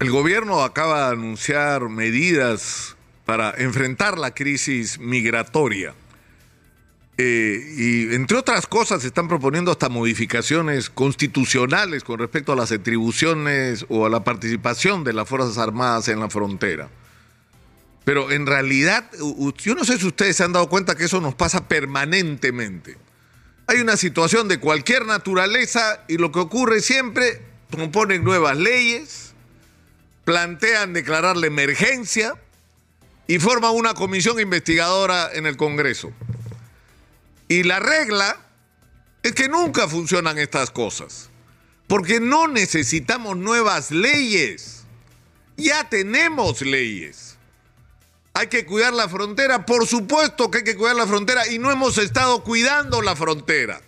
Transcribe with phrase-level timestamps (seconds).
[0.00, 5.92] El gobierno acaba de anunciar medidas para enfrentar la crisis migratoria.
[7.16, 12.70] Eh, y entre otras cosas se están proponiendo hasta modificaciones constitucionales con respecto a las
[12.70, 16.88] atribuciones o a la participación de las Fuerzas Armadas en la frontera.
[18.04, 19.10] Pero en realidad,
[19.58, 22.96] yo no sé si ustedes se han dado cuenta que eso nos pasa permanentemente.
[23.66, 29.27] Hay una situación de cualquier naturaleza y lo que ocurre siempre, proponen nuevas leyes,
[30.28, 32.34] plantean declarar la emergencia
[33.26, 36.12] y forman una comisión investigadora en el Congreso.
[37.48, 38.38] Y la regla
[39.22, 41.30] es que nunca funcionan estas cosas,
[41.86, 44.82] porque no necesitamos nuevas leyes,
[45.56, 47.38] ya tenemos leyes.
[48.34, 51.70] Hay que cuidar la frontera, por supuesto que hay que cuidar la frontera y no
[51.70, 53.80] hemos estado cuidando la frontera.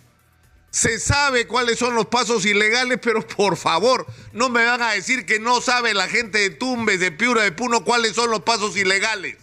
[0.71, 5.25] Se sabe cuáles son los pasos ilegales, pero por favor, no me van a decir
[5.25, 8.77] que no sabe la gente de Tumbes, de Piura, de Puno, cuáles son los pasos
[8.77, 9.35] ilegales.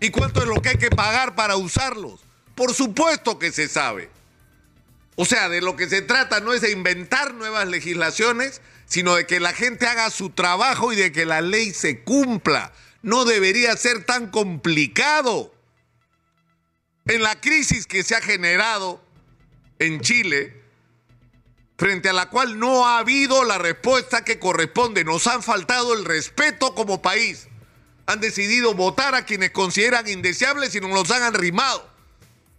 [0.00, 2.20] ¿Y cuánto es lo que hay que pagar para usarlos?
[2.54, 4.08] Por supuesto que se sabe.
[5.16, 9.26] O sea, de lo que se trata no es de inventar nuevas legislaciones, sino de
[9.26, 12.72] que la gente haga su trabajo y de que la ley se cumpla.
[13.02, 15.54] No debería ser tan complicado.
[17.04, 19.02] En la crisis que se ha generado
[19.80, 20.62] en Chile,
[21.76, 26.04] frente a la cual no ha habido la respuesta que corresponde, nos han faltado el
[26.04, 27.48] respeto como país.
[28.06, 31.88] Han decidido votar a quienes consideran indeseables y nos los han arrimado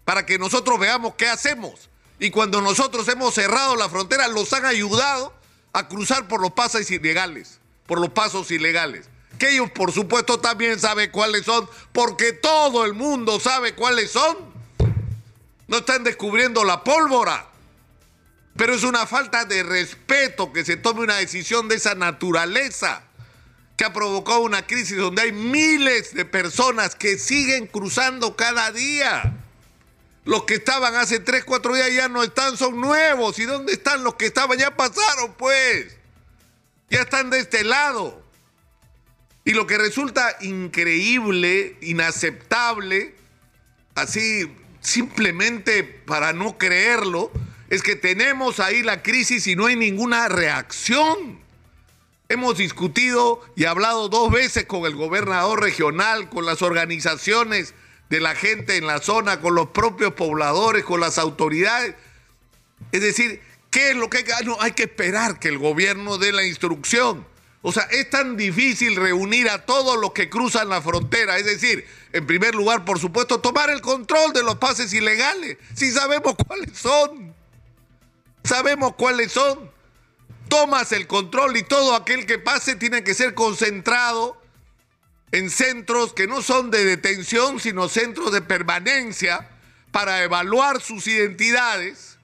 [0.04, 1.90] para que nosotros veamos qué hacemos.
[2.20, 5.34] Y cuando nosotros hemos cerrado la frontera, los han ayudado
[5.74, 9.10] a cruzar por los pasos ilegales, por los pasos ilegales.
[9.38, 14.51] Que ellos, por supuesto, también saben cuáles son, porque todo el mundo sabe cuáles son.
[15.72, 17.48] No están descubriendo la pólvora.
[18.58, 23.04] Pero es una falta de respeto que se tome una decisión de esa naturaleza
[23.78, 29.38] que ha provocado una crisis donde hay miles de personas que siguen cruzando cada día.
[30.26, 33.40] Los que estaban hace 3, 4 días ya no están, son nuevos.
[33.40, 34.60] ¿Y dónde están los que estaban?
[34.60, 35.96] Ya pasaron, pues.
[36.90, 38.22] Ya están de este lado.
[39.46, 43.16] Y lo que resulta increíble, inaceptable,
[43.96, 47.32] así simplemente para no creerlo,
[47.70, 51.40] es que tenemos ahí la crisis y no hay ninguna reacción.
[52.28, 57.74] Hemos discutido y hablado dos veces con el gobernador regional, con las organizaciones
[58.10, 61.96] de la gente en la zona, con los propios pobladores, con las autoridades.
[62.92, 65.58] Es decir, ¿qué es lo que hay que ah, No, hay que esperar que el
[65.58, 67.26] gobierno dé la instrucción.
[67.64, 71.38] O sea, es tan difícil reunir a todos los que cruzan la frontera.
[71.38, 75.58] Es decir, en primer lugar, por supuesto, tomar el control de los pases ilegales.
[75.76, 77.36] Si sabemos cuáles son.
[78.44, 79.70] Sabemos cuáles son.
[80.50, 84.42] Tomas el control y todo aquel que pase tiene que ser concentrado
[85.32, 89.48] en centros que no son de detención, sino centros de permanencia
[89.92, 92.18] para evaluar sus identidades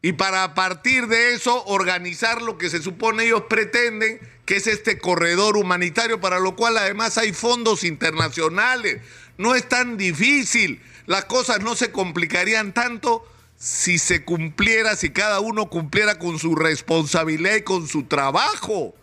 [0.00, 4.20] y para a partir de eso organizar lo que se supone ellos pretenden,
[4.52, 9.00] que es este corredor humanitario, para lo cual además hay fondos internacionales.
[9.38, 13.26] No es tan difícil, las cosas no se complicarían tanto
[13.56, 18.94] si se cumpliera, si cada uno cumpliera con su responsabilidad y con su trabajo.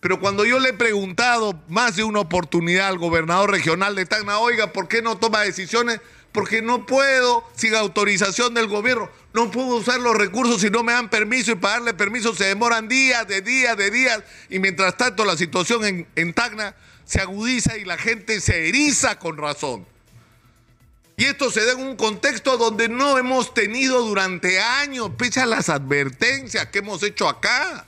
[0.00, 4.38] Pero cuando yo le he preguntado más de una oportunidad al gobernador regional de Tacna,
[4.40, 6.02] oiga, ¿por qué no toma decisiones?
[6.32, 10.92] Porque no puedo, sin autorización del gobierno, no puedo usar los recursos si no me
[10.92, 14.22] dan permiso y pagarle permiso se demoran días, de días, de días.
[14.50, 16.74] Y mientras tanto la situación en, en Tacna
[17.04, 19.86] se agudiza y la gente se eriza con razón.
[21.18, 25.46] Y esto se da en un contexto donde no hemos tenido durante años, pese a
[25.46, 27.86] las advertencias que hemos hecho acá.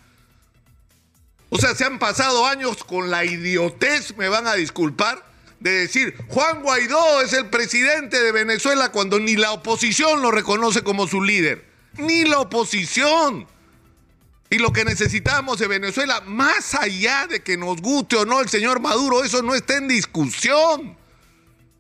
[1.48, 5.24] O sea, se han pasado años con la idiotez, me van a disculpar,
[5.60, 10.82] de decir, Juan Guaidó es el presidente de Venezuela cuando ni la oposición lo reconoce
[10.82, 11.64] como su líder.
[11.98, 13.46] Ni la oposición.
[14.48, 18.48] Y lo que necesitamos de Venezuela, más allá de que nos guste o no el
[18.48, 20.98] señor Maduro, eso no está en discusión.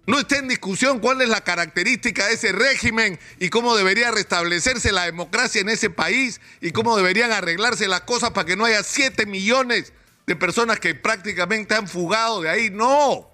[0.06, 4.92] No está en discusión cuál es la característica de ese régimen y cómo debería restablecerse
[4.92, 8.82] la democracia en ese país y cómo deberían arreglarse las cosas para que no haya
[8.82, 9.92] 7 millones
[10.26, 12.70] de personas que prácticamente han fugado de ahí.
[12.70, 13.29] No.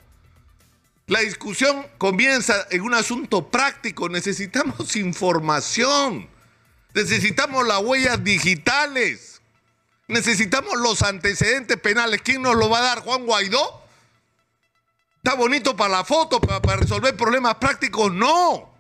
[1.07, 4.09] La discusión comienza en un asunto práctico.
[4.09, 6.29] Necesitamos información.
[6.95, 9.41] Necesitamos las huellas digitales.
[10.09, 12.23] Necesitamos los antecedentes penales.
[12.23, 13.01] ¿Quién nos lo va a dar?
[13.01, 13.83] ¿Juan Guaidó?
[15.19, 18.13] ¿Está bonito para la foto, para, resolver problemas prácticos?
[18.13, 18.75] No.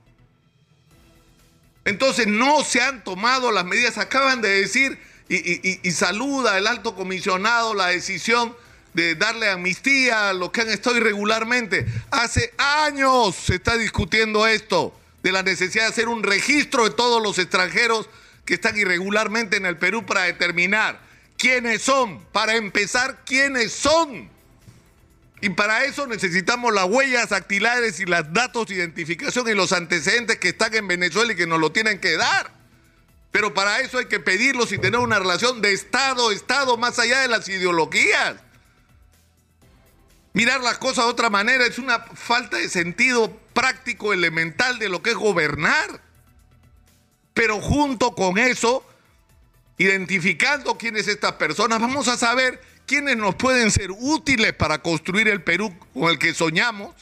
[1.85, 3.99] Entonces no se han tomado las medidas.
[3.99, 8.57] Acaban de decir y, y, saluda el alto comisionado la decisión
[8.97, 11.87] de darle amnistía a los que han estado irregularmente.
[12.11, 17.23] Hace años se está discutiendo esto, de la necesidad de hacer un registro de todos
[17.23, 18.09] los extranjeros
[18.47, 20.99] que están irregularmente en el Perú para determinar
[21.37, 24.31] quiénes son, para empezar, quiénes son.
[25.43, 30.39] Y para eso necesitamos las huellas dactilares y los datos de identificación y los antecedentes
[30.39, 32.51] que están en Venezuela y que nos lo tienen que dar.
[33.31, 37.21] Pero para eso hay que pedirlos y tener una relación de Estado, Estado, más allá
[37.21, 38.37] de las ideologías.
[40.37, 45.03] Mirar las cosas de otra manera es una falta de sentido práctico, elemental de lo
[45.03, 46.03] que es gobernar.
[47.33, 48.87] Pero junto con eso,
[49.79, 55.43] identificando quiénes estas personas, vamos a saber quiénes nos pueden ser útiles para construir el
[55.43, 56.95] Perú con el que soñamos.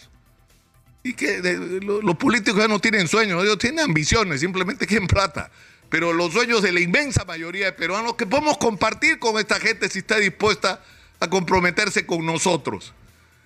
[1.02, 1.40] Y que
[1.82, 5.50] los políticos ya no tienen sueños, ellos tienen ambiciones, simplemente quieren plata.
[5.88, 9.88] Pero los sueños de la inmensa mayoría de peruanos que podemos compartir con esta gente
[9.88, 10.84] si está dispuesta
[11.18, 12.94] a comprometerse con nosotros.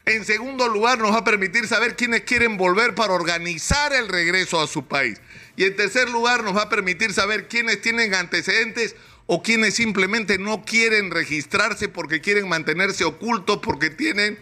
[0.08, 4.58] En segundo lugar, nos va a permitir saber quiénes quieren volver para organizar el regreso
[4.58, 5.20] a su país.
[5.54, 8.96] Y en tercer lugar, nos va a permitir saber quiénes tienen antecedentes
[9.26, 14.38] o quienes simplemente no quieren registrarse porque quieren mantenerse ocultos, porque tienen,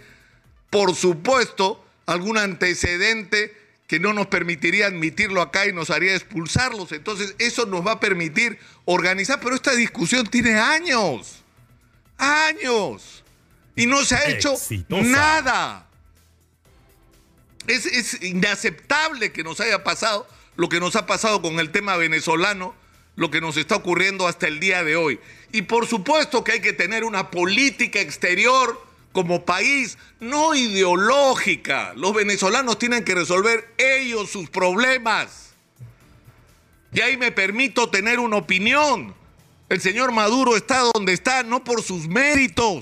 [0.70, 3.52] por supuesto, algún antecedente
[3.88, 6.92] que no nos permitiría admitirlo acá y nos haría expulsarlos.
[6.92, 11.42] Entonces, eso nos va a permitir organizar, pero esta discusión tiene años,
[12.18, 13.24] años
[13.76, 14.54] y no se ha hecho
[14.88, 15.86] nada.
[17.66, 20.26] Es, inaceptable que nos haya pasado
[20.56, 22.74] lo que nos ha pasado con el tema venezolano,
[23.14, 25.20] lo que nos está ocurriendo hasta el día de hoy.
[25.52, 28.82] Y por supuesto que hay que tener una política exterior
[29.12, 31.92] como país, no ideológica.
[31.94, 35.50] Los venezolanos tienen que resolver ellos sus problemas.
[36.92, 39.14] Y ahí me permito tener una opinión.
[39.68, 42.80] El señor Maduro está donde está no por sus méritos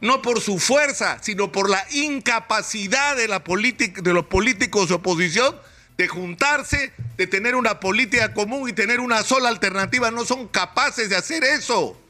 [0.00, 5.54] no por su fuerza, sino por la incapacidad de, la de los políticos de oposición
[5.96, 10.10] de juntarse, de tener una política común y tener una sola alternativa.
[10.10, 12.00] No son capaces de hacer eso.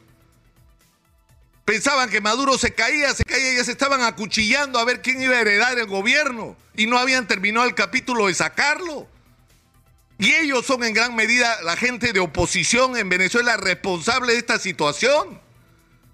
[1.65, 5.21] Pensaban que Maduro se caía, se caía y ya se estaban acuchillando a ver quién
[5.23, 9.09] iba a heredar el gobierno y no habían terminado el capítulo de sacarlo.
[10.19, 14.59] Y ellos son en gran medida la gente de oposición en Venezuela responsable de esta
[14.59, 15.41] situación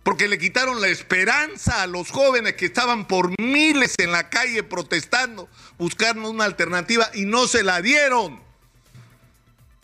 [0.02, 4.62] porque le quitaron la esperanza a los jóvenes que estaban por miles en la calle
[4.62, 5.48] protestando,
[5.78, 8.40] buscando una alternativa y no se la dieron,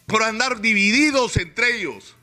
[0.06, 2.16] por andar divididos entre ellos,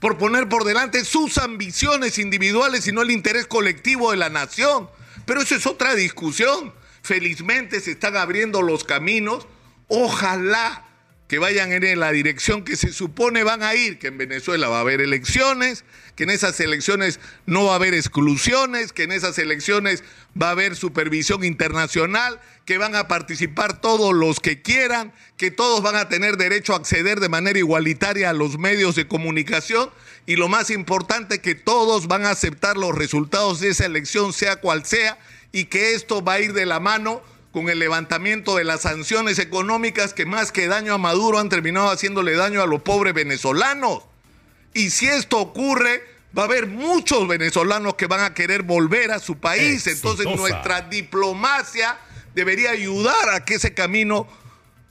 [0.00, 4.90] por poner por delante sus ambiciones individuales y no el interés colectivo de la nación.
[5.24, 6.74] Pero eso es otra discusión.
[7.02, 9.46] Felizmente se están abriendo los caminos.
[9.88, 10.87] Ojalá
[11.28, 14.78] que vayan en la dirección que se supone van a ir, que en Venezuela va
[14.78, 15.84] a haber elecciones,
[16.16, 20.02] que en esas elecciones no va a haber exclusiones, que en esas elecciones
[20.40, 25.82] va a haber supervisión internacional, que van a participar todos los que quieran, que todos
[25.82, 29.90] van a tener derecho a acceder de manera igualitaria a los medios de comunicación
[30.24, 34.56] y lo más importante, que todos van a aceptar los resultados de esa elección, sea
[34.56, 35.18] cual sea,
[35.52, 37.22] y que esto va a ir de la mano
[37.58, 41.90] con el levantamiento de las sanciones económicas que más que daño a Maduro han terminado
[41.90, 44.04] haciéndole daño a los pobres venezolanos.
[44.74, 46.04] Y si esto ocurre,
[46.38, 49.88] va a haber muchos venezolanos que van a querer volver a su país.
[49.88, 51.98] Entonces nuestra diplomacia
[52.32, 54.28] debería ayudar a que ese camino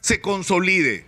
[0.01, 1.05] se consolide.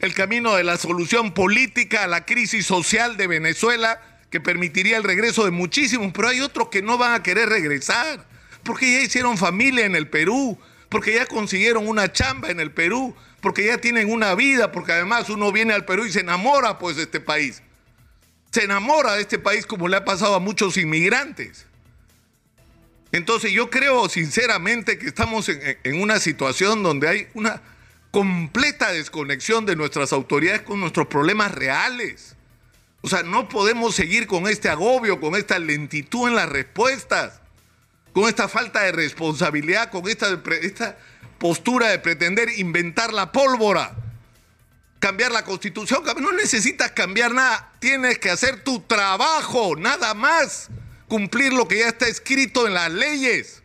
[0.00, 3.98] El camino de la solución política a la crisis social de Venezuela
[4.28, 8.26] que permitiría el regreso de muchísimos, pero hay otros que no van a querer regresar,
[8.62, 13.14] porque ya hicieron familia en el Perú, porque ya consiguieron una chamba en el Perú,
[13.40, 16.96] porque ya tienen una vida, porque además uno viene al Perú y se enamora pues
[16.96, 17.62] de este país.
[18.50, 21.66] Se enamora de este país como le ha pasado a muchos inmigrantes.
[23.12, 27.62] Entonces yo creo sinceramente que estamos en, en una situación donde hay una
[28.10, 32.34] completa desconexión de nuestras autoridades con nuestros problemas reales.
[33.02, 37.40] O sea, no podemos seguir con este agobio, con esta lentitud en las respuestas
[38.12, 40.98] con esta falta de responsabilidad, con esta, esta
[41.38, 43.96] postura de pretender inventar la pólvora,
[44.98, 46.02] cambiar la constitución.
[46.20, 50.68] No necesitas cambiar nada, tienes que hacer tu trabajo, nada más,
[51.06, 53.62] cumplir lo que ya está escrito en las leyes.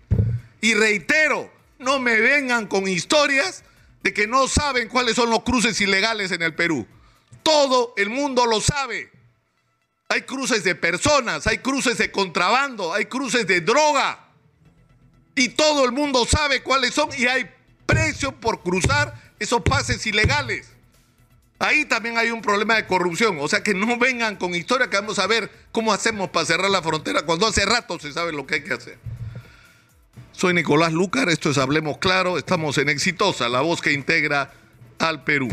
[0.62, 3.64] Y reitero, no me vengan con historias
[4.04, 6.88] de que no saben cuáles son los cruces ilegales en el Perú.
[7.42, 9.12] Todo el mundo lo sabe.
[10.10, 14.23] Hay cruces de personas, hay cruces de contrabando, hay cruces de droga
[15.36, 17.50] y todo el mundo sabe cuáles son y hay
[17.86, 20.70] precio por cruzar esos pases ilegales.
[21.60, 23.38] Ahí también hay un problema de corrupción.
[23.40, 26.70] O sea que no vengan con historia que vamos a ver cómo hacemos para cerrar
[26.70, 28.98] la frontera cuando hace rato se sabe lo que hay que hacer.
[30.34, 34.52] Soy Nicolás Lucar, esto es Hablemos Claro, estamos en Exitosa, la voz que integra
[35.00, 35.48] al Perú.